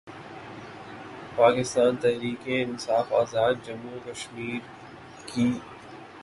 [1.47, 4.61] اکستان تحریک انصاف آزادجموں وکشمیر
[5.27, 5.47] کی